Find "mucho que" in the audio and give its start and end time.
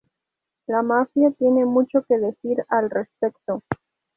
1.63-2.17